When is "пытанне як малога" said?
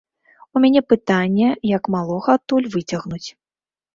0.93-2.29